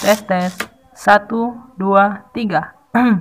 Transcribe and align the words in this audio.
Tes 0.00 0.16
tes. 0.24 0.56
Satu, 0.96 1.52
dua, 1.76 2.24
tiga. 2.32 2.72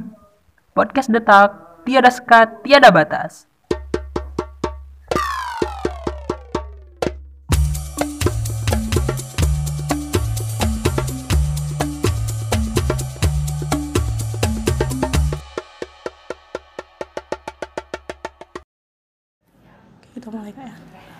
Podcast 0.77 1.11
detak, 1.11 1.83
tiada 1.83 2.07
sekat, 2.07 2.63
tiada 2.63 2.87
batas. 2.87 3.51
Kita 20.15 20.31
mulai 20.31 20.55
kak 20.55 20.63
ya. 20.63 20.75
Oke. 20.79 21.18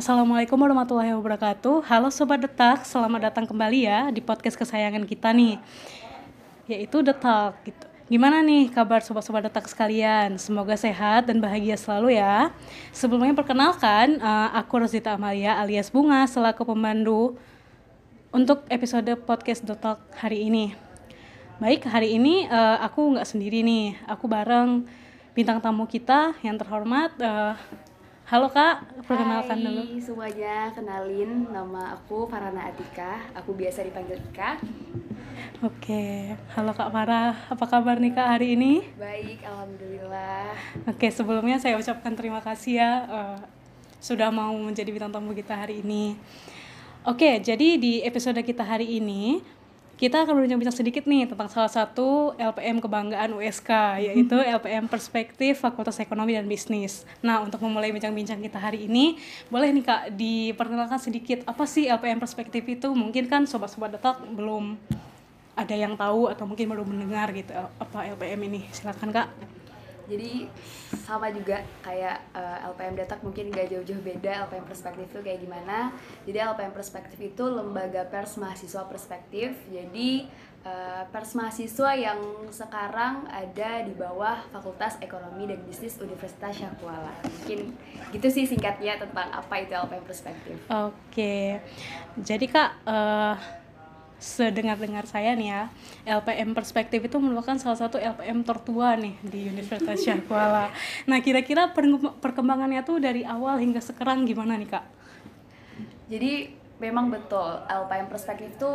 Assalamualaikum 0.00 0.56
warahmatullahi 0.56 1.12
wabarakatuh. 1.12 1.84
Halo 1.84 2.08
sobat 2.08 2.40
detak, 2.40 2.88
selamat 2.88 3.28
datang 3.28 3.44
kembali 3.44 3.84
ya 3.84 4.08
di 4.08 4.24
podcast 4.24 4.56
kesayangan 4.56 5.04
kita 5.04 5.28
nih, 5.28 5.60
yaitu 6.64 7.04
detak 7.04 7.60
gitu. 7.68 7.84
Gimana 8.08 8.40
nih 8.40 8.72
kabar 8.72 9.04
sobat-sobat 9.04 9.44
detak 9.44 9.68
sekalian? 9.68 10.40
Semoga 10.40 10.72
sehat 10.80 11.28
dan 11.28 11.36
bahagia 11.36 11.76
selalu 11.76 12.16
ya. 12.16 12.48
Sebelumnya 12.96 13.36
perkenalkan, 13.36 14.16
eh, 14.16 14.48
aku 14.56 14.88
Rosita 14.88 15.20
Amalia 15.20 15.60
alias 15.60 15.92
Bunga 15.92 16.24
selaku 16.24 16.64
pemandu 16.64 17.36
untuk 18.32 18.64
episode 18.72 19.12
podcast 19.28 19.68
detak 19.68 20.00
hari 20.16 20.48
ini. 20.48 20.72
Baik, 21.60 21.84
hari 21.84 22.16
ini 22.16 22.48
eh, 22.48 22.76
aku 22.80 23.20
nggak 23.20 23.28
sendiri 23.28 23.60
nih, 23.60 24.00
aku 24.08 24.24
bareng 24.32 24.80
bintang 25.36 25.60
tamu 25.60 25.84
kita 25.84 26.40
yang 26.40 26.56
terhormat. 26.56 27.12
Halo 28.30 28.46
kak, 28.46 29.02
perkenalkan 29.10 29.58
Hai 29.58 29.66
dulu. 29.66 29.82
semuanya, 29.98 30.70
kenalin 30.70 31.50
nama 31.50 31.98
aku 31.98 32.30
Farana 32.30 32.70
Atika, 32.70 33.26
aku 33.34 33.58
biasa 33.58 33.82
dipanggil 33.82 34.22
Ika. 34.30 34.54
Oke, 35.66 36.38
halo 36.54 36.70
kak 36.70 36.94
Farah, 36.94 37.34
apa 37.50 37.64
kabar 37.66 37.98
nih 37.98 38.14
kak 38.14 38.38
hari 38.38 38.54
ini? 38.54 38.86
Baik, 38.94 39.42
alhamdulillah. 39.42 40.54
Oke, 40.86 41.10
sebelumnya 41.10 41.58
saya 41.58 41.74
ucapkan 41.74 42.14
terima 42.14 42.38
kasih 42.38 42.78
ya 42.78 42.92
eh, 43.10 43.38
sudah 43.98 44.30
mau 44.30 44.54
menjadi 44.54 44.94
bintang 44.94 45.10
tamu 45.10 45.34
kita 45.34 45.66
hari 45.66 45.82
ini. 45.82 46.14
Oke, 47.02 47.42
jadi 47.42 47.82
di 47.82 48.06
episode 48.06 48.38
kita 48.46 48.62
hari 48.62 49.02
ini 49.02 49.42
kita 50.00 50.24
akan 50.24 50.32
berbincang-bincang 50.32 50.80
sedikit 50.80 51.04
nih 51.04 51.28
tentang 51.28 51.52
salah 51.52 51.68
satu 51.68 52.32
LPM 52.40 52.80
kebanggaan 52.80 53.36
USK 53.36 54.00
yaitu 54.00 54.32
LPM 54.56 54.88
Perspektif 54.88 55.60
Fakultas 55.60 56.00
Ekonomi 56.00 56.32
dan 56.32 56.48
Bisnis. 56.48 57.04
Nah, 57.20 57.44
untuk 57.44 57.60
memulai 57.60 57.92
bincang-bincang 57.92 58.40
kita 58.40 58.56
hari 58.56 58.88
ini, 58.88 59.20
boleh 59.52 59.68
nih 59.76 59.84
Kak 59.84 60.02
diperkenalkan 60.16 60.96
sedikit 60.96 61.44
apa 61.44 61.68
sih 61.68 61.84
LPM 61.84 62.16
Perspektif 62.16 62.64
itu? 62.64 62.88
Mungkin 62.96 63.28
kan 63.28 63.44
sobat-sobat 63.44 63.92
detak 63.92 64.24
belum 64.32 64.80
ada 65.52 65.76
yang 65.76 65.92
tahu 66.00 66.32
atau 66.32 66.48
mungkin 66.48 66.72
baru 66.72 66.88
mendengar 66.88 67.28
gitu 67.36 67.52
apa 67.52 68.08
LPM 68.16 68.40
ini. 68.48 68.64
Silakan 68.72 69.12
Kak. 69.12 69.59
Jadi 70.10 70.50
sama 71.06 71.30
juga 71.30 71.62
kayak 71.86 72.34
eh, 72.34 72.66
LPM 72.66 72.98
Detak 72.98 73.22
mungkin 73.22 73.54
gak 73.54 73.70
jauh-jauh 73.70 74.02
beda 74.02 74.50
LPM 74.50 74.66
Perspektif 74.66 75.06
itu 75.06 75.20
kayak 75.22 75.40
gimana. 75.46 75.94
Jadi 76.26 76.38
LPM 76.42 76.74
Perspektif 76.74 77.18
itu 77.22 77.44
lembaga 77.46 78.02
pers 78.10 78.34
mahasiswa 78.42 78.82
perspektif. 78.90 79.54
Jadi 79.70 80.26
eh, 80.66 81.02
pers 81.14 81.38
mahasiswa 81.38 81.90
yang 81.94 82.18
sekarang 82.50 83.30
ada 83.30 83.86
di 83.86 83.94
bawah 83.94 84.42
Fakultas 84.50 84.98
Ekonomi 84.98 85.46
dan 85.46 85.62
Bisnis 85.62 85.94
Universitas 86.02 86.58
Syahkuala. 86.58 87.14
Mungkin 87.22 87.70
gitu 88.10 88.26
sih 88.26 88.50
singkatnya 88.50 88.98
tentang 88.98 89.30
apa 89.30 89.54
itu 89.62 89.70
LPM 89.70 90.02
Perspektif. 90.02 90.58
Oke, 90.66 91.62
jadi 92.18 92.46
kak, 92.50 92.70
eh, 92.82 93.59
sedengar-dengar 94.20 95.08
saya 95.08 95.32
nih 95.32 95.48
ya, 95.48 95.62
LPM 96.20 96.52
Perspektif 96.52 97.00
itu 97.00 97.16
merupakan 97.16 97.56
salah 97.56 97.80
satu 97.80 97.96
LPM 97.96 98.44
tertua 98.44 98.94
nih 98.94 99.16
di 99.24 99.48
Universitas 99.48 99.96
Syahkuala. 100.04 100.68
Nah, 101.08 101.18
kira-kira 101.24 101.72
perkemb- 101.72 102.20
perkembangannya 102.20 102.84
tuh 102.84 103.00
dari 103.00 103.24
awal 103.24 103.56
hingga 103.56 103.80
sekarang 103.80 104.28
gimana 104.28 104.60
nih 104.60 104.68
kak? 104.68 104.84
Jadi 106.12 106.52
memang 106.76 107.08
betul 107.08 107.64
LPM 107.64 108.12
Perspektif 108.12 108.52
itu 108.60 108.72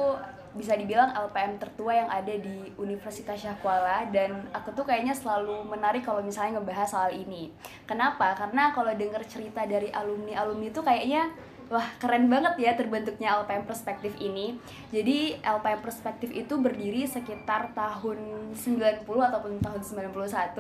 bisa 0.56 0.72
dibilang 0.72 1.12
LPM 1.12 1.60
tertua 1.60 1.92
yang 1.92 2.10
ada 2.10 2.32
di 2.32 2.72
Universitas 2.80 3.44
Syahkuala 3.44 4.08
dan 4.08 4.48
aku 4.56 4.72
tuh 4.72 4.88
kayaknya 4.88 5.12
selalu 5.12 5.68
menarik 5.68 6.08
kalau 6.08 6.24
misalnya 6.24 6.58
ngebahas 6.58 6.88
soal 6.96 7.12
ini. 7.12 7.52
Kenapa? 7.84 8.32
Karena 8.40 8.72
kalau 8.72 8.96
denger 8.96 9.20
cerita 9.28 9.68
dari 9.68 9.92
alumni-alumni 9.92 10.72
itu 10.72 10.80
kayaknya 10.80 11.28
wah 11.70 11.88
keren 11.98 12.30
banget 12.30 12.56
ya 12.62 12.72
terbentuknya 12.78 13.42
LPM 13.42 13.66
Perspektif 13.66 14.14
ini. 14.22 14.58
Jadi 14.94 15.40
LPM 15.42 15.82
Perspektif 15.82 16.30
itu 16.30 16.54
berdiri 16.62 17.06
sekitar 17.10 17.74
tahun 17.74 18.52
90 18.54 19.06
ataupun 19.06 19.58
tahun 19.62 19.82
91 19.82 20.14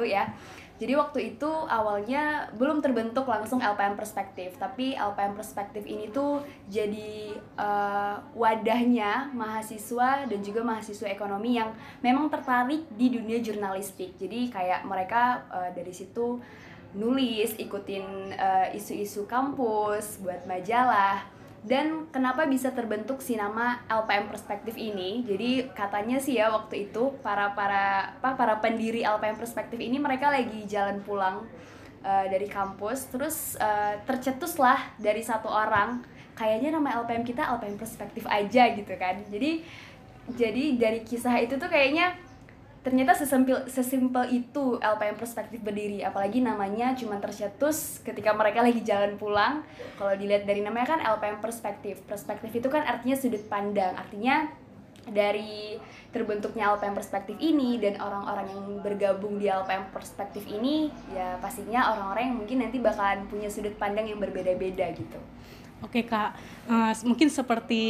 ya. 0.05 0.33
Jadi 0.75 0.91
waktu 0.91 1.19
itu 1.35 1.47
awalnya 1.47 2.51
belum 2.59 2.83
terbentuk 2.83 3.31
langsung 3.31 3.63
LPM 3.63 3.95
Perspektif, 3.95 4.59
tapi 4.59 4.91
LPM 4.91 5.39
Perspektif 5.39 5.87
ini 5.87 6.11
tuh 6.11 6.43
jadi 6.67 7.31
eh, 7.39 8.15
wadahnya 8.35 9.31
mahasiswa 9.31 10.27
dan 10.27 10.39
juga 10.43 10.67
mahasiswa 10.67 11.07
ekonomi 11.07 11.55
yang 11.55 11.71
memang 12.03 12.27
tertarik 12.27 12.91
di 12.91 13.07
dunia 13.07 13.39
jurnalistik. 13.39 14.19
Jadi 14.19 14.51
kayak 14.51 14.83
mereka 14.83 15.47
eh, 15.47 15.69
dari 15.71 15.95
situ 15.95 16.43
nulis, 16.95 17.53
ikutin 17.59 18.31
eh, 18.31 18.77
isu-isu 18.79 19.27
kampus, 19.27 20.23
buat 20.23 20.47
majalah. 20.47 21.27
Dan 21.65 22.05
kenapa 22.13 22.45
bisa 22.45 22.69
terbentuk 22.69 23.25
si 23.25 23.33
nama 23.33 23.81
LPM 23.89 24.29
Perspektif 24.29 24.77
ini? 24.77 25.25
Jadi 25.25 25.65
katanya 25.73 26.21
sih 26.21 26.37
ya 26.37 26.53
waktu 26.53 26.89
itu 26.89 27.17
para 27.25 27.57
para 27.57 28.13
apa 28.21 28.37
para 28.37 28.55
pendiri 28.61 29.01
LPM 29.01 29.35
Perspektif 29.35 29.81
ini 29.81 29.97
mereka 29.97 30.29
lagi 30.29 30.63
jalan 30.69 31.01
pulang 31.01 31.43
eh, 32.05 32.25
dari 32.29 32.45
kampus, 32.45 33.09
terus 33.09 33.57
eh, 33.57 33.97
tercetuslah 34.05 34.95
dari 35.01 35.25
satu 35.25 35.49
orang 35.49 36.05
kayaknya 36.37 36.77
nama 36.77 37.01
LPM 37.01 37.25
kita 37.25 37.43
LPM 37.57 37.81
Perspektif 37.81 38.23
aja 38.29 38.71
gitu 38.71 38.93
kan. 38.95 39.19
Jadi 39.27 39.65
jadi 40.25 40.63
dari 40.77 41.05
kisah 41.05 41.37
itu 41.37 41.57
tuh 41.57 41.69
kayaknya 41.69 42.17
ternyata 42.85 43.17
sesimpel 43.17 43.65
sesimpel 43.65 44.29
itu 44.29 44.77
LPM 44.77 45.17
Perspektif 45.17 45.57
berdiri. 45.65 46.05
Apalagi 46.05 46.45
namanya 46.45 46.93
cuma 46.93 47.17
tercetus 47.17 48.05
ketika 48.05 48.29
mereka 48.37 48.61
lagi 48.61 48.85
jalan 48.85 49.17
pulang. 49.17 49.65
Kalau 49.97 50.13
dilihat 50.13 50.45
dari 50.45 50.61
namanya 50.61 50.93
kan 50.93 51.01
LPM 51.01 51.41
Perspektif. 51.41 52.05
Perspektif 52.05 52.53
itu 52.53 52.69
kan 52.69 52.85
artinya 52.85 53.17
sudut 53.17 53.41
pandang. 53.49 53.97
Artinya 53.97 54.45
dari 55.09 55.81
terbentuknya 56.13 56.77
LPM 56.77 56.93
Perspektif 56.93 57.37
ini 57.41 57.81
dan 57.81 57.97
orang-orang 57.97 58.53
yang 58.53 58.65
bergabung 58.85 59.41
di 59.41 59.49
LPM 59.49 59.89
Perspektif 59.89 60.45
ini 60.45 60.93
ya 61.13 61.41
pastinya 61.41 61.93
orang-orang 61.93 62.33
yang 62.33 62.37
mungkin 62.37 62.57
nanti 62.65 62.77
bakalan 62.81 63.25
punya 63.29 63.49
sudut 63.49 63.73
pandang 63.77 64.09
yang 64.09 64.17
berbeda-beda 64.17 64.93
gitu 64.93 65.19
Oke 65.85 66.01
kak, 66.01 66.33
Eh, 66.65 66.93
mungkin 67.05 67.29
seperti 67.29 67.83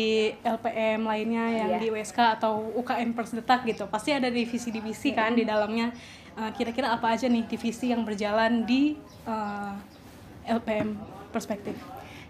LPM 0.44 1.08
lainnya 1.08 1.48
yang 1.48 1.70
Iya. 1.72 1.80
di 1.80 1.88
USK 1.96 2.20
atau 2.36 2.76
UKM 2.76 3.16
Persdetak 3.16 3.64
gitu, 3.64 3.88
pasti 3.88 4.12
ada 4.12 4.28
divisi-divisi 4.28 5.16
kan 5.16 5.32
di 5.32 5.48
dalamnya. 5.48 5.96
Eh, 6.36 6.52
Kira-kira 6.60 6.92
apa 6.92 7.16
aja 7.16 7.32
nih 7.32 7.48
divisi 7.48 7.96
yang 7.96 8.04
berjalan 8.04 8.68
di 8.68 9.00
eh, 9.24 9.74
LPM 10.52 11.00
Perspektif? 11.32 11.80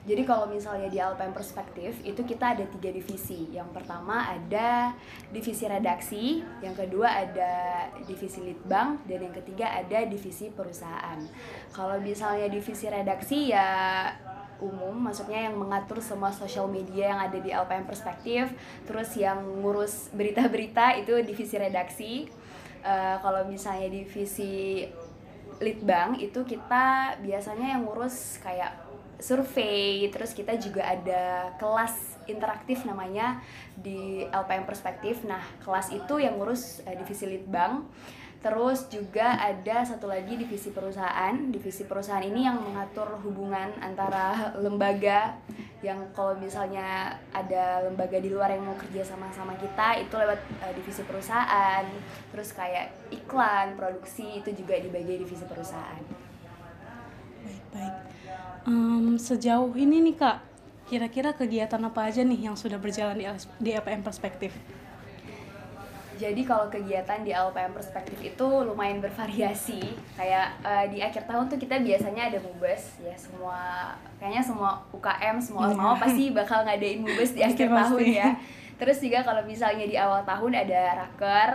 Jadi 0.06 0.22
kalau 0.22 0.46
misalnya 0.46 0.86
di 0.86 1.02
LPM 1.02 1.34
Perspektif 1.34 1.98
itu 2.06 2.22
kita 2.22 2.54
ada 2.54 2.62
tiga 2.70 2.94
divisi. 2.94 3.50
Yang 3.50 3.74
pertama 3.74 4.30
ada 4.30 4.94
divisi 5.34 5.66
redaksi, 5.66 6.46
yang 6.62 6.78
kedua 6.78 7.26
ada 7.26 7.54
divisi 8.06 8.38
litbang, 8.46 9.02
dan 9.10 9.18
yang 9.18 9.34
ketiga 9.34 9.66
ada 9.74 10.06
divisi 10.06 10.54
perusahaan. 10.54 11.18
Kalau 11.74 11.98
misalnya 11.98 12.46
divisi 12.46 12.86
redaksi 12.86 13.50
ya 13.50 14.14
umum, 14.62 14.96
maksudnya 15.10 15.50
yang 15.52 15.56
mengatur 15.60 16.00
semua 16.00 16.32
sosial 16.32 16.68
media 16.70 17.12
yang 17.16 17.22
ada 17.22 17.38
di 17.40 17.52
LPM 17.52 17.88
Perspektif. 17.88 18.52
Terus 18.88 19.16
yang 19.20 19.42
ngurus 19.60 20.12
berita-berita 20.16 20.96
itu 21.02 21.16
divisi 21.24 21.56
redaksi. 21.60 22.30
Eh, 22.86 23.18
kalau 23.20 23.42
misalnya 23.50 23.90
divisi 23.90 24.86
litbang 25.58 26.20
itu 26.20 26.44
kita 26.46 27.18
biasanya 27.24 27.74
yang 27.74 27.88
ngurus 27.88 28.38
kayak 28.44 28.86
survei 29.18 30.12
terus 30.12 30.36
kita 30.36 30.60
juga 30.60 30.84
ada 30.84 31.56
kelas 31.56 32.20
interaktif 32.28 32.84
namanya 32.84 33.40
di 33.74 34.28
LPM 34.28 34.68
Perspektif 34.68 35.24
nah 35.24 35.42
kelas 35.64 35.96
itu 35.96 36.20
yang 36.20 36.36
ngurus 36.36 36.84
eh, 36.84 36.94
divisi 37.00 37.26
litbang 37.26 37.88
terus 38.46 38.86
juga 38.94 39.42
ada 39.42 39.82
satu 39.82 40.06
lagi 40.06 40.38
divisi 40.38 40.70
perusahaan 40.70 41.34
divisi 41.50 41.90
perusahaan 41.90 42.22
ini 42.22 42.46
yang 42.46 42.62
mengatur 42.62 43.18
hubungan 43.26 43.74
antara 43.82 44.54
lembaga 44.62 45.34
yang 45.82 45.98
kalau 46.14 46.38
misalnya 46.38 47.18
ada 47.34 47.90
lembaga 47.90 48.22
di 48.22 48.30
luar 48.30 48.54
yang 48.54 48.70
mau 48.70 48.78
kerja 48.78 49.02
sama 49.02 49.34
sama 49.34 49.58
kita 49.58 49.98
itu 49.98 50.14
lewat 50.14 50.38
eh, 50.62 50.74
divisi 50.78 51.02
perusahaan 51.02 51.90
terus 52.30 52.54
kayak 52.54 52.94
iklan 53.10 53.74
produksi 53.74 54.46
itu 54.46 54.54
juga 54.54 54.78
dibagi 54.78 55.26
divisi 55.26 55.42
perusahaan 55.50 56.06
Baik 57.46 57.66
baik. 57.74 57.96
Em, 58.66 59.22
sejauh 59.22 59.78
ini 59.78 60.02
nih 60.02 60.18
kak, 60.18 60.38
kira-kira 60.90 61.30
kegiatan 61.38 61.78
apa 61.86 62.10
aja 62.10 62.26
nih 62.26 62.50
yang 62.50 62.58
sudah 62.58 62.82
berjalan 62.82 63.14
di, 63.22 63.26
di 63.62 63.70
LPM 63.70 64.02
Perspektif? 64.02 64.50
Jadi 66.16 66.42
kalau 66.42 66.66
kegiatan 66.68 67.20
di 67.20 67.30
LPM 67.30 67.72
Perspektif 67.72 68.16
itu 68.18 68.48
lumayan 68.62 69.00
bervariasi. 69.00 69.84
Kayak 70.14 70.56
uh, 70.62 70.86
di 70.88 71.00
akhir 71.00 71.24
tahun 71.24 71.46
tuh 71.46 71.58
kita 71.58 71.78
biasanya 71.78 72.30
ada 72.30 72.40
mubes 72.40 72.96
ya 72.98 73.16
semua 73.16 73.92
kayaknya 74.16 74.42
semua 74.42 74.70
UKM 74.90 75.38
semua 75.38 75.62
Iya. 75.62 75.70
ormawa 75.72 75.96
pasti 75.98 76.24
bakal 76.32 76.64
ngadain 76.64 77.00
mubes 77.00 77.32
di 77.32 77.42
akhir 77.48 77.68
pasti. 77.68 77.76
tahun 77.92 78.04
ya. 78.08 78.30
Terus 78.76 78.98
juga 79.00 79.20
kalau 79.22 79.44
misalnya 79.44 79.84
di 79.84 79.96
awal 79.96 80.24
tahun 80.24 80.52
ada 80.54 80.82
raker. 80.98 81.52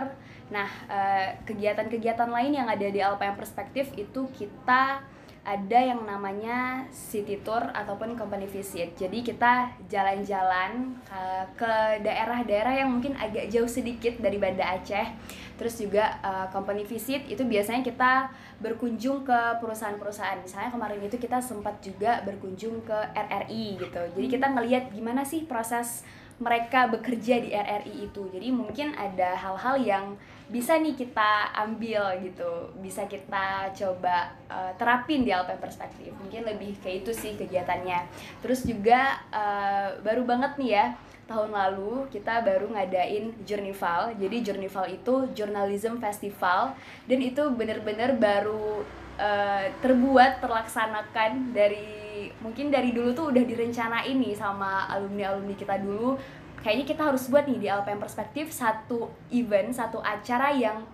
Nah, 0.49 0.67
eh, 0.85 1.27
kegiatan-kegiatan 1.43 2.27
lain 2.27 2.51
yang 2.53 2.67
ada 2.67 2.83
di 2.83 2.99
LPM 2.99 3.33
Perspektif 3.33 3.87
itu 3.95 4.21
kita 4.31 4.99
ada 5.41 5.79
yang 5.81 6.05
namanya 6.05 6.85
city 6.93 7.41
tour 7.41 7.65
ataupun 7.73 8.13
company 8.13 8.45
visit. 8.45 8.93
Jadi 8.93 9.25
kita 9.25 9.73
jalan-jalan 9.89 10.93
ke, 11.01 11.23
ke 11.57 11.73
daerah-daerah 12.05 12.85
yang 12.85 12.93
mungkin 12.93 13.17
agak 13.17 13.49
jauh 13.49 13.65
sedikit 13.65 14.21
dari 14.21 14.37
Banda 14.37 14.77
Aceh. 14.77 15.17
Terus 15.57 15.81
juga 15.81 16.21
eh, 16.21 16.47
company 16.53 16.85
visit 16.85 17.25
itu 17.25 17.41
biasanya 17.41 17.81
kita 17.81 18.29
berkunjung 18.61 19.25
ke 19.25 19.39
perusahaan-perusahaan. 19.57 20.37
Misalnya 20.45 20.69
kemarin 20.69 21.01
itu 21.01 21.17
kita 21.17 21.41
sempat 21.41 21.81
juga 21.81 22.21
berkunjung 22.21 22.85
ke 22.85 22.97
RRI 23.17 23.81
gitu. 23.81 24.01
Jadi 24.13 24.27
kita 24.29 24.45
ngelihat 24.53 24.93
gimana 24.93 25.25
sih 25.25 25.49
proses 25.49 26.05
mereka 26.37 26.89
bekerja 26.89 27.41
di 27.41 27.49
RRI 27.49 28.09
itu. 28.09 28.29
Jadi 28.29 28.53
mungkin 28.53 28.93
ada 28.93 29.37
hal-hal 29.37 29.77
yang 29.81 30.05
bisa 30.51 30.75
nih 30.75 30.99
kita 30.99 31.55
ambil 31.55 32.11
gitu, 32.19 32.75
bisa 32.83 33.07
kita 33.07 33.71
coba 33.71 34.35
uh, 34.51 34.75
terapin 34.75 35.23
di 35.23 35.31
LPM 35.31 35.63
Perspektif. 35.63 36.11
Mungkin 36.19 36.43
lebih 36.43 36.75
kayak 36.83 37.07
itu 37.07 37.11
sih 37.15 37.39
kegiatannya. 37.39 38.03
Terus 38.43 38.67
juga 38.67 39.15
uh, 39.31 39.95
baru 40.03 40.27
banget 40.27 40.59
nih 40.59 40.71
ya 40.75 40.85
tahun 41.31 41.55
lalu 41.55 42.11
kita 42.11 42.43
baru 42.43 42.67
ngadain 42.75 43.31
Journeyval. 43.47 44.19
Jadi 44.19 44.37
Journeyval 44.43 44.85
itu 44.91 45.31
journalism 45.31 46.03
festival 46.03 46.75
dan 47.07 47.19
itu 47.23 47.47
bener-bener 47.55 48.19
baru 48.19 48.83
uh, 49.17 49.65
terbuat 49.83 50.43
terlaksanakan 50.43 51.55
dari 51.55 52.29
mungkin 52.43 52.69
dari 52.69 52.93
dulu 52.93 53.15
tuh 53.15 53.25
udah 53.33 53.43
direncanain 53.43 54.15
nih 54.15 54.35
sama 54.37 54.85
alumni-alumni 54.91 55.55
kita 55.57 55.79
dulu 55.81 56.19
kayaknya 56.61 56.85
kita 56.85 57.01
harus 57.09 57.25
buat 57.27 57.49
nih 57.49 57.57
di 57.57 57.67
LPM 57.67 57.97
Perspektif 57.97 58.53
satu 58.53 59.09
event, 59.33 59.73
satu 59.73 59.97
acara 59.99 60.53
yang 60.53 60.85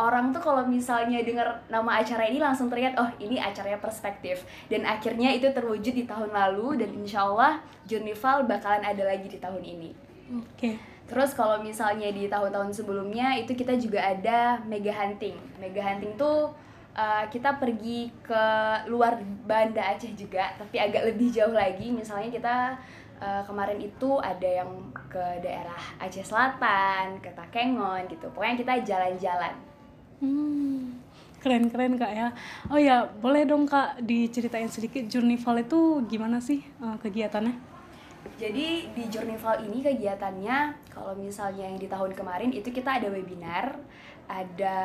orang 0.00 0.32
tuh 0.32 0.40
kalau 0.40 0.64
misalnya 0.64 1.20
dengar 1.20 1.60
nama 1.68 2.00
acara 2.00 2.24
ini 2.24 2.40
langsung 2.40 2.72
terlihat 2.72 2.96
oh 2.96 3.10
ini 3.20 3.36
acaranya 3.36 3.76
perspektif 3.76 4.40
dan 4.72 4.88
akhirnya 4.88 5.36
itu 5.36 5.52
terwujud 5.52 5.92
di 5.92 6.08
tahun 6.08 6.32
lalu 6.32 6.80
dan 6.80 6.90
insya 6.96 7.28
Allah 7.28 7.60
Journeyval 7.84 8.48
bakalan 8.48 8.80
ada 8.80 9.04
lagi 9.04 9.28
di 9.28 9.36
tahun 9.36 9.60
ini 9.60 10.12
Oke. 10.32 10.80
Terus 11.10 11.36
kalau 11.36 11.60
misalnya 11.60 12.08
di 12.08 12.24
tahun-tahun 12.30 12.72
sebelumnya 12.72 13.36
itu 13.36 13.52
kita 13.52 13.76
juga 13.76 14.00
ada 14.00 14.62
mega 14.64 14.94
hunting. 14.96 15.36
Mega 15.60 15.82
hunting 15.84 16.16
tuh 16.16 16.56
uh, 16.96 17.24
kita 17.28 17.56
pergi 17.56 18.12
ke 18.22 18.44
luar 18.88 19.20
Banda 19.48 19.96
Aceh 19.96 20.12
juga, 20.16 20.52
tapi 20.56 20.78
agak 20.78 21.12
lebih 21.12 21.32
jauh 21.32 21.52
lagi. 21.52 21.88
Misalnya 21.92 22.30
kita 22.32 22.54
uh, 23.20 23.42
kemarin 23.44 23.80
itu 23.80 24.10
ada 24.20 24.48
yang 24.62 24.70
ke 25.08 25.24
daerah 25.40 25.80
Aceh 26.00 26.24
Selatan, 26.24 27.20
ke 27.20 27.32
Takengon 27.32 28.08
gitu. 28.08 28.28
Pokoknya 28.32 28.56
kita 28.60 28.74
jalan-jalan. 28.84 29.54
Hmm, 30.22 31.02
keren-keren 31.42 31.98
kak 31.98 32.12
ya. 32.14 32.28
Oh 32.70 32.78
ya, 32.78 33.10
boleh 33.18 33.42
dong 33.42 33.66
kak 33.66 33.98
diceritain 34.06 34.70
sedikit 34.70 35.02
Journeyval 35.10 35.66
itu 35.66 36.06
gimana 36.06 36.38
sih 36.38 36.62
eh, 36.62 36.96
kegiatannya? 37.02 37.71
Jadi 38.38 38.90
di 38.94 39.04
Journeyval 39.10 39.66
ini 39.66 39.82
kegiatannya 39.82 40.88
kalau 40.90 41.14
misalnya 41.14 41.66
yang 41.66 41.78
di 41.78 41.90
tahun 41.90 42.14
kemarin 42.14 42.50
itu 42.54 42.70
kita 42.70 43.02
ada 43.02 43.10
webinar, 43.10 43.78
ada 44.30 44.78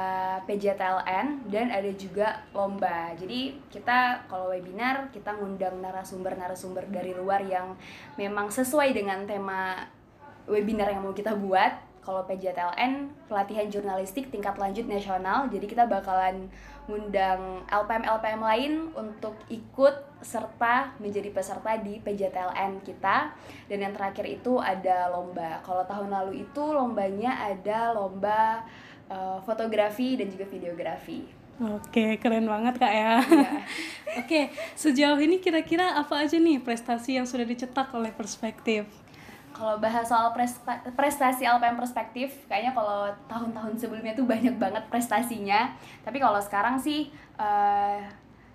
PJTLN 0.46 1.50
dan 1.50 1.70
ada 1.70 1.92
juga 1.94 2.42
lomba. 2.52 3.14
Jadi 3.14 3.58
kita 3.70 4.26
kalau 4.26 4.50
webinar 4.50 5.14
kita 5.14 5.38
ngundang 5.38 5.78
narasumber-narasumber 5.80 6.90
dari 6.90 7.14
luar 7.14 7.46
yang 7.46 7.78
memang 8.18 8.50
sesuai 8.50 8.94
dengan 8.98 9.24
tema 9.30 9.86
webinar 10.50 10.90
yang 10.90 11.06
mau 11.06 11.14
kita 11.14 11.38
buat. 11.38 11.86
Kalau 12.02 12.24
PJTLN 12.24 13.28
pelatihan 13.28 13.68
jurnalistik 13.68 14.32
tingkat 14.32 14.56
lanjut 14.56 14.88
nasional. 14.88 15.52
Jadi 15.52 15.68
kita 15.68 15.84
bakalan 15.92 16.48
ngundang 16.88 17.68
LPM-LPM 17.68 18.42
lain 18.42 18.74
untuk 18.96 19.36
ikut 19.52 20.24
serta 20.24 20.96
menjadi 20.98 21.30
peserta 21.30 21.76
di 21.78 22.00
PJTLN 22.00 22.82
kita. 22.82 23.36
Dan 23.68 23.84
yang 23.84 23.94
terakhir 23.94 24.24
itu 24.26 24.58
ada 24.58 25.12
lomba. 25.12 25.60
Kalau 25.62 25.84
tahun 25.84 26.10
lalu 26.10 26.48
itu 26.48 26.64
lombanya 26.72 27.44
ada 27.44 27.92
lomba 27.92 28.64
eh, 29.12 29.40
fotografi 29.44 30.16
dan 30.16 30.32
juga 30.32 30.48
videografi. 30.48 31.38
Oke, 31.58 32.22
keren 32.22 32.46
banget 32.46 32.78
kak 32.78 32.94
ya. 32.94 33.18
Iya. 33.18 33.50
Oke, 34.22 34.54
sejauh 34.78 35.18
ini 35.18 35.42
kira-kira 35.42 35.98
apa 35.98 36.22
aja 36.22 36.38
nih 36.38 36.62
prestasi 36.62 37.18
yang 37.18 37.26
sudah 37.26 37.50
dicetak 37.50 37.90
oleh 37.98 38.14
Perspektif? 38.14 38.86
Kalau 39.58 39.82
bahas 39.82 40.06
soal 40.06 40.30
prestasi 40.94 41.50
LPM 41.50 41.82
Perspektif, 41.82 42.46
kayaknya 42.46 42.78
kalau 42.78 43.10
tahun-tahun 43.26 43.74
sebelumnya 43.74 44.14
tuh 44.14 44.30
banyak 44.30 44.54
banget 44.62 44.86
prestasinya. 44.94 45.74
Tapi 46.06 46.22
kalau 46.22 46.38
sekarang 46.38 46.78
sih 46.78 47.10
eh, 47.42 48.00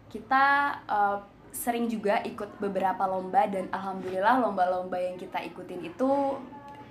kita 0.07 0.45
eh, 0.87 1.19
sering 1.51 1.91
juga 1.91 2.23
ikut 2.23 2.63
beberapa 2.63 3.03
lomba 3.11 3.51
dan 3.51 3.67
alhamdulillah 3.75 4.41
lomba-lomba 4.41 4.97
yang 4.97 5.19
kita 5.19 5.43
ikutin 5.43 5.85
itu 5.85 6.39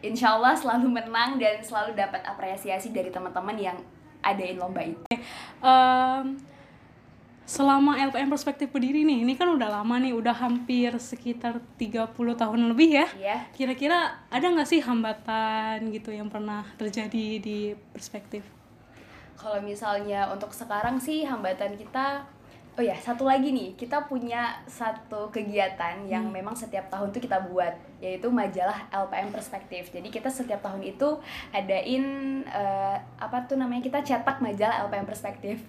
insya 0.05 0.37
Allah 0.37 0.53
selalu 0.53 1.01
menang 1.01 1.41
dan 1.41 1.63
selalu 1.63 1.97
dapat 1.97 2.21
apresiasi 2.27 2.93
dari 2.93 3.09
teman-teman 3.09 3.57
yang 3.57 3.77
adain 4.21 4.57
lomba 4.61 4.85
itu. 4.85 5.01
Em, 5.65 6.37
selama 7.51 8.00
LPM 8.00 8.31
Perspektif 8.31 8.71
berdiri 8.71 9.03
nih, 9.03 9.27
ini 9.27 9.36
kan 9.36 9.51
udah 9.51 9.83
lama 9.83 10.00
nih, 10.00 10.15
udah 10.15 10.31
hampir 10.31 10.95
sekitar 10.95 11.59
30 11.75 12.15
tahun 12.15 12.62
lebih 12.71 12.95
ya. 12.95 13.07
Iya. 13.19 13.38
Kira-kira 13.51 14.24
ada 14.31 14.45
nggak 14.48 14.69
sih 14.71 14.80
hambatan 14.80 15.92
gitu 15.92 16.15
yang 16.15 16.31
pernah 16.31 16.63
terjadi 16.80 17.44
di 17.44 17.75
Perspektif? 17.92 18.48
Kalau 19.36 19.59
misalnya 19.59 20.31
untuk 20.31 20.56
sekarang 20.56 21.03
sih 21.03 21.27
hambatan 21.27 21.75
kita 21.75 22.24
Oh 22.80 22.80
ya, 22.80 22.95
satu 22.95 23.27
lagi 23.27 23.51
nih, 23.51 23.75
kita 23.75 24.07
punya 24.07 24.56
satu 24.63 25.27
kegiatan 25.27 26.07
yang 26.07 26.31
memang 26.31 26.56
setiap 26.56 26.88
tahun 26.88 27.12
tuh 27.12 27.19
kita 27.19 27.44
buat, 27.51 27.75
yaitu 28.00 28.31
majalah 28.31 28.88
LPM 28.88 29.27
Perspektif. 29.27 29.92
Jadi 29.92 30.07
kita 30.07 30.31
setiap 30.31 30.63
tahun 30.63 30.80
itu 30.80 31.19
adain 31.52 32.04
eh, 32.47 32.97
apa 33.19 33.44
tuh 33.44 33.59
namanya 33.59 33.83
kita 33.83 33.99
cetak 33.99 34.40
majalah 34.40 34.87
LPM 34.87 35.04
Perspektif. 35.04 35.59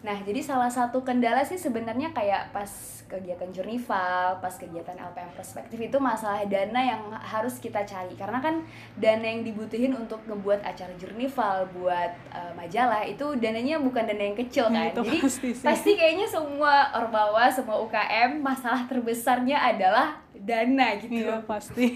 Nah, 0.00 0.18
jadi 0.22 0.38
salah 0.38 0.68
satu 0.68 1.02
kendala 1.02 1.42
sih 1.42 1.56
sebenarnya 1.56 2.12
kayak 2.12 2.52
pas 2.52 2.68
kegiatan 3.06 3.48
Journeyval, 3.50 4.38
pas 4.38 4.50
kegiatan 4.50 4.92
LPM 4.92 5.30
Perspektif 5.32 5.78
itu 5.78 5.94
masalah 5.96 6.42
dana 6.44 6.78
yang 6.78 7.02
harus 7.14 7.58
kita 7.58 7.82
cari. 7.82 8.12
Karena 8.14 8.38
kan 8.38 8.66
dana 8.94 9.22
yang 9.22 9.42
dibutuhin 9.42 9.94
untuk 9.94 10.22
ngebuat 10.26 10.62
acara 10.62 10.90
Journeyval, 10.94 11.70
buat 11.72 12.12
eh, 12.28 12.52
majalah 12.54 13.02
itu 13.02 13.38
dananya 13.38 13.78
bukan 13.78 14.04
dana 14.04 14.22
yang 14.22 14.34
kecil 14.36 14.66
Ya, 14.68 14.74
kan. 14.74 14.86
itu 14.90 15.02
Jadi 15.06 15.18
pasti 15.22 15.48
sih. 15.54 15.64
pasti 15.64 15.90
kayaknya 15.94 16.26
semua 16.26 16.74
ormawa, 16.94 17.46
semua 17.46 17.78
UKM 17.82 18.42
masalah 18.42 18.86
terbesarnya 18.86 19.58
adalah 19.58 20.18
dana 20.34 20.98
gitu. 20.98 21.14
Iya 21.26 21.42
pasti. 21.42 21.86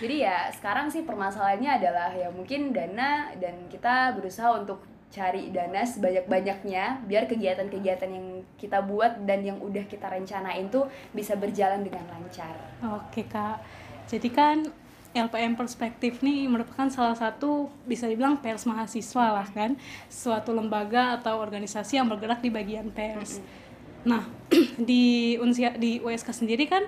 Jadi 0.00 0.24
ya 0.24 0.48
sekarang 0.48 0.88
sih 0.88 1.04
permasalahannya 1.04 1.76
adalah 1.76 2.08
ya 2.12 2.32
mungkin 2.32 2.72
dana 2.72 3.28
dan 3.36 3.68
kita 3.68 4.16
berusaha 4.16 4.48
untuk 4.56 4.80
cari 5.10 5.50
dana 5.50 5.82
sebanyak-banyaknya 5.82 7.02
biar 7.02 7.26
kegiatan-kegiatan 7.26 8.10
yang 8.10 8.46
kita 8.54 8.78
buat 8.86 9.26
dan 9.26 9.42
yang 9.42 9.58
udah 9.58 9.82
kita 9.90 10.06
rencanain 10.06 10.70
tuh 10.70 10.86
bisa 11.10 11.34
berjalan 11.34 11.82
dengan 11.82 12.06
lancar. 12.14 12.54
Oke 12.94 13.26
kak, 13.26 13.58
jadi 14.06 14.28
kan 14.30 14.56
LPM 15.10 15.58
Perspektif 15.58 16.22
nih 16.22 16.46
merupakan 16.46 16.86
salah 16.86 17.18
satu 17.18 17.66
bisa 17.82 18.06
dibilang 18.06 18.38
pers 18.38 18.62
mahasiswa 18.62 19.42
lah 19.42 19.48
kan, 19.50 19.74
suatu 20.06 20.54
lembaga 20.54 21.18
atau 21.18 21.42
organisasi 21.42 21.98
yang 21.98 22.06
bergerak 22.06 22.38
di 22.38 22.50
bagian 22.54 22.94
pers. 22.94 23.42
Nah 24.06 24.22
di 24.88 25.34
Unsia 25.42 25.74
di 25.74 25.98
USK 25.98 26.30
sendiri 26.30 26.70
kan 26.70 26.86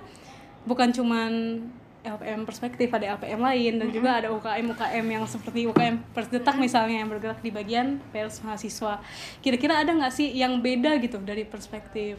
bukan 0.63 0.95
cuman 0.95 1.59
LPM 2.03 2.43
Perspektif 2.43 2.91
ada 2.91 3.15
LPM 3.15 3.39
lain 3.39 3.73
dan 3.79 3.89
juga 3.95 4.19
ada 4.19 4.29
UKM 4.35 4.75
UKM 4.75 5.07
yang 5.07 5.25
seperti 5.25 5.71
UKM 5.71 6.03
Persdetak 6.11 6.59
misalnya 6.59 7.03
yang 7.03 7.09
bergerak 7.09 7.39
di 7.39 7.55
bagian 7.55 8.03
pers 8.11 8.43
mahasiswa. 8.43 8.99
Kira-kira 9.39 9.87
ada 9.87 9.95
nggak 9.95 10.13
sih 10.13 10.35
yang 10.35 10.59
beda 10.59 10.99
gitu 10.99 11.23
dari 11.23 11.47
perspektif 11.47 12.19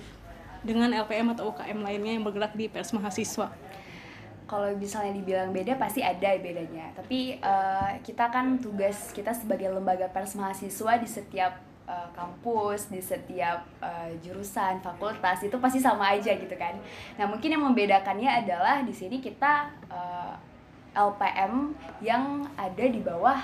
dengan 0.64 0.96
LPM 0.96 1.36
atau 1.36 1.52
UKM 1.52 1.84
lainnya 1.84 2.16
yang 2.16 2.24
bergerak 2.24 2.56
di 2.56 2.72
pers 2.72 2.96
mahasiswa? 2.96 3.52
Kalau 4.48 4.70
misalnya 4.76 5.12
dibilang 5.16 5.52
beda 5.52 5.76
pasti 5.76 6.00
ada 6.00 6.32
bedanya. 6.40 6.96
Tapi 6.96 7.44
eh, 7.44 7.92
kita 8.08 8.32
kan 8.32 8.60
tugas 8.64 9.12
kita 9.12 9.36
sebagai 9.36 9.68
lembaga 9.68 10.08
pers 10.08 10.40
mahasiswa 10.40 10.96
di 10.96 11.08
setiap 11.08 11.73
eh, 11.88 12.10
kampus, 12.16 12.90
di 12.90 13.04
setiap 13.04 13.64
eh, 13.80 14.16
jurusan, 14.24 14.80
fakultas 14.80 15.44
itu 15.44 15.56
pasti 15.60 15.80
sama 15.80 16.16
aja 16.16 16.34
gitu 16.36 16.56
kan. 16.56 16.76
Nah 17.20 17.26
mungkin 17.28 17.50
yang 17.54 17.64
membedakannya 17.64 18.30
adalah 18.44 18.82
di 18.82 18.94
sini 18.96 19.20
kita 19.20 19.70
eh, 19.92 20.34
LPM 20.94 21.74
yang 22.06 22.46
ada 22.54 22.86
di 22.86 23.02
bawah 23.02 23.42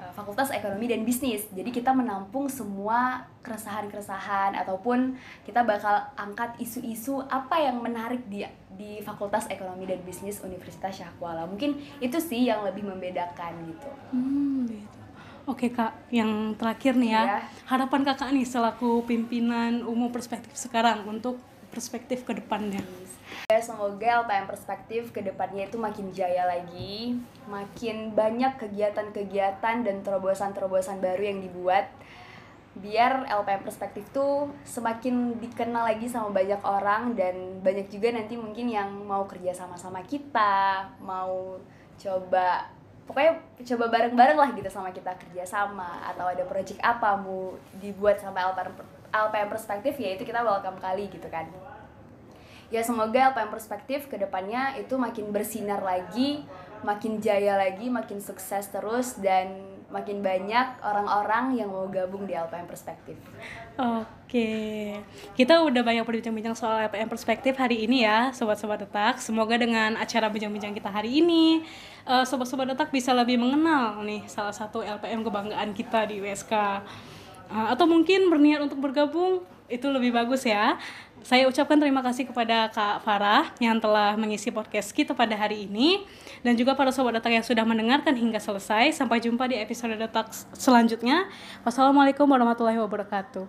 uh, 0.00 0.12
Fakultas 0.16 0.48
Ekonomi 0.50 0.88
dan 0.88 1.04
Bisnis. 1.04 1.44
Jadi 1.52 1.68
kita 1.68 1.92
menampung 1.92 2.48
semua 2.48 3.28
keresahan-keresahan 3.44 4.56
ataupun 4.56 5.16
kita 5.44 5.60
bakal 5.64 6.08
angkat 6.16 6.56
isu-isu 6.56 7.20
apa 7.28 7.60
yang 7.60 7.84
menarik 7.84 8.24
di 8.32 8.44
di 8.80 9.04
Fakultas 9.04 9.44
Ekonomi 9.52 9.84
dan 9.84 10.00
Bisnis 10.08 10.40
Universitas 10.40 10.96
Syahkuala. 10.96 11.44
Mungkin 11.44 11.76
itu 12.00 12.16
sih 12.16 12.48
yang 12.48 12.64
lebih 12.64 12.88
membedakan 12.88 13.52
gitu. 13.68 13.90
Hmm, 14.16 14.64
gitu. 14.64 14.99
Oke 15.48 15.72
kak, 15.72 15.96
yang 16.12 16.52
terakhir 16.56 16.96
nih 16.96 17.10
ya, 17.16 17.22
Iya. 17.24 17.38
harapan 17.68 18.02
kakak 18.04 18.30
nih 18.32 18.44
selaku 18.44 19.04
pimpinan 19.08 19.84
umum 19.84 20.12
perspektif 20.12 20.52
sekarang 20.52 21.04
untuk 21.08 21.40
perspektif 21.70 22.26
ke 22.26 22.36
depannya. 22.36 22.82
Ya, 23.46 23.62
semoga 23.62 24.26
LPM 24.26 24.50
Perspektif 24.50 25.14
ke 25.14 25.22
depannya 25.22 25.70
itu 25.70 25.78
makin 25.78 26.10
jaya 26.10 26.50
lagi, 26.50 27.14
makin 27.46 28.10
banyak 28.14 28.58
kegiatan-kegiatan 28.58 29.86
dan 29.86 29.96
terobosan-terobosan 30.02 30.98
baru 30.98 31.22
yang 31.22 31.38
dibuat 31.40 31.86
biar 32.70 33.26
LPM 33.26 33.66
Perspektif 33.66 34.06
tuh 34.14 34.50
semakin 34.62 35.38
dikenal 35.42 35.90
lagi 35.90 36.06
sama 36.06 36.30
banyak 36.30 36.62
orang 36.62 37.18
dan 37.18 37.58
banyak 37.62 37.90
juga 37.90 38.14
nanti 38.14 38.38
mungkin 38.38 38.70
yang 38.70 38.90
mau 39.06 39.26
kerja 39.26 39.50
sama-sama 39.54 40.02
kita, 40.06 40.86
mau 41.02 41.58
coba 41.98 42.70
pokoknya 43.10 43.42
coba 43.74 43.90
bareng-bareng 43.90 44.38
lah 44.38 44.54
gitu 44.54 44.70
sama 44.70 44.94
kita 44.94 45.10
kerja 45.18 45.42
sama 45.42 45.98
atau 46.06 46.30
ada 46.30 46.46
project 46.46 46.78
apa 46.78 47.18
mau 47.18 47.58
dibuat 47.82 48.22
sama 48.22 48.38
LPM, 48.54 48.70
LPM 49.10 49.50
Perspektif 49.50 49.98
ya 49.98 50.14
itu 50.14 50.22
kita 50.22 50.46
welcome 50.46 50.78
kali 50.78 51.10
gitu 51.10 51.26
kan. 51.26 51.50
Ya 52.70 52.86
semoga 52.86 53.34
LPM 53.34 53.50
Perspektif 53.50 54.06
ke 54.06 54.14
depannya 54.14 54.78
itu 54.78 54.94
makin 54.94 55.34
bersinar 55.34 55.82
lagi, 55.82 56.46
makin 56.86 57.18
jaya 57.18 57.58
lagi, 57.58 57.90
makin 57.90 58.22
sukses 58.22 58.70
terus 58.70 59.18
dan 59.18 59.58
makin 59.90 60.22
banyak 60.22 60.78
orang-orang 60.80 61.58
yang 61.58 61.68
mau 61.68 61.86
gabung 61.90 62.24
di 62.24 62.34
LPM 62.34 62.66
Perspektif. 62.70 63.18
Oke, 63.74 64.94
kita 65.34 65.66
udah 65.66 65.82
banyak 65.82 66.06
berbincang-bincang 66.06 66.54
soal 66.54 66.86
LPM 66.86 67.10
perspektif 67.10 67.58
hari 67.58 67.84
ini 67.84 68.06
ya, 68.06 68.30
sobat-sobat 68.30 68.86
detak. 68.86 69.18
Semoga 69.18 69.58
dengan 69.58 69.98
acara 69.98 70.30
bincang-bincang 70.30 70.72
kita 70.72 70.86
hari 70.86 71.18
ini, 71.18 71.66
eh, 72.06 72.24
sobat-sobat 72.24 72.70
detak 72.70 72.94
bisa 72.94 73.10
lebih 73.10 73.36
mengenal 73.36 74.00
nih 74.06 74.22
salah 74.30 74.54
satu 74.54 74.80
LPM 74.80 75.26
kebanggaan 75.26 75.74
kita 75.74 76.06
di 76.06 76.22
USK. 76.22 76.54
Eh, 77.50 77.66
atau 77.74 77.84
mungkin 77.90 78.30
berniat 78.30 78.62
untuk 78.62 78.78
bergabung 78.78 79.42
itu 79.70 79.86
lebih 79.86 80.10
bagus 80.10 80.42
ya. 80.42 80.76
Saya 81.22 81.46
ucapkan 81.46 81.78
terima 81.78 82.02
kasih 82.02 82.26
kepada 82.26 82.66
Kak 82.74 83.06
Farah 83.06 83.54
yang 83.62 83.78
telah 83.78 84.18
mengisi 84.18 84.50
podcast 84.50 84.90
kita 84.90 85.14
pada 85.14 85.38
hari 85.38 85.70
ini 85.70 86.02
dan 86.42 86.58
juga 86.58 86.74
para 86.74 86.90
sobat 86.90 87.14
detak 87.14 87.30
yang 87.30 87.46
sudah 87.46 87.62
mendengarkan 87.62 88.18
hingga 88.18 88.42
selesai. 88.42 88.90
Sampai 88.98 89.22
jumpa 89.22 89.46
di 89.46 89.56
episode 89.62 89.94
detak 89.94 90.34
selanjutnya. 90.58 91.30
Wassalamualaikum 91.62 92.26
warahmatullahi 92.26 92.82
wabarakatuh. 92.82 93.46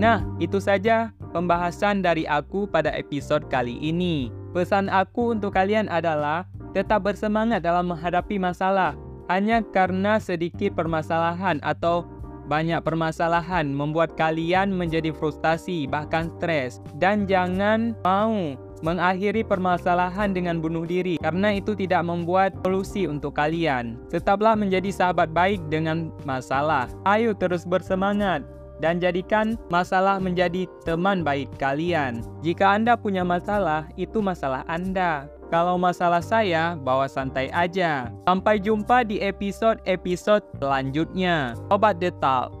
Nah, 0.00 0.24
itu 0.40 0.56
saja 0.64 1.12
pembahasan 1.36 2.00
dari 2.00 2.24
aku 2.24 2.64
pada 2.64 2.88
episode 2.96 3.44
kali 3.52 3.76
ini. 3.84 4.32
Pesan 4.56 4.88
aku 4.88 5.36
untuk 5.36 5.52
kalian 5.52 5.92
adalah 5.92 6.48
tetap 6.72 7.04
bersemangat 7.04 7.60
dalam 7.60 7.92
menghadapi 7.92 8.40
masalah. 8.40 9.09
Hanya 9.30 9.62
karena 9.62 10.18
sedikit 10.18 10.74
permasalahan 10.74 11.62
atau 11.62 12.02
banyak 12.50 12.82
permasalahan 12.82 13.70
membuat 13.70 14.18
kalian 14.18 14.74
menjadi 14.74 15.14
frustasi 15.14 15.86
bahkan 15.86 16.34
stres 16.34 16.82
dan 16.98 17.30
jangan 17.30 17.94
mau 18.02 18.58
mengakhiri 18.82 19.46
permasalahan 19.46 20.34
dengan 20.34 20.58
bunuh 20.58 20.82
diri 20.82 21.14
karena 21.22 21.54
itu 21.54 21.78
tidak 21.78 22.02
membuat 22.02 22.58
solusi 22.66 23.06
untuk 23.06 23.38
kalian. 23.38 24.02
Tetaplah 24.10 24.58
menjadi 24.58 24.90
sahabat 24.90 25.30
baik 25.30 25.62
dengan 25.70 26.10
masalah. 26.26 26.90
Ayo 27.06 27.30
terus 27.30 27.62
bersemangat 27.62 28.42
dan 28.82 28.98
jadikan 28.98 29.54
masalah 29.70 30.18
menjadi 30.18 30.66
teman 30.82 31.22
baik 31.22 31.46
kalian. 31.60 32.24
Jika 32.40 32.80
Anda 32.80 32.96
punya 32.96 33.22
masalah, 33.22 33.86
itu 33.94 34.18
masalah 34.24 34.64
Anda. 34.66 35.28
Kalau 35.50 35.74
masalah 35.74 36.22
saya, 36.22 36.78
bawa 36.78 37.10
santai 37.10 37.50
aja. 37.50 38.14
Sampai 38.24 38.62
jumpa 38.62 39.02
di 39.02 39.18
episode-episode 39.18 40.46
selanjutnya. 40.62 41.58
Obat 41.74 41.98
Detal. 41.98 42.54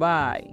Bye. 0.00 0.48